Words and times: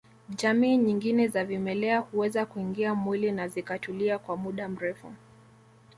Jamii 0.29 0.77
nyingine 0.77 1.27
za 1.27 1.45
vimelea 1.45 1.99
huweza 1.99 2.45
kuingia 2.45 2.95
mwili 2.95 3.31
na 3.31 3.47
zikatulia 3.47 4.19
kwa 4.19 4.37
muda 4.37 4.69
mrefu 4.69 5.13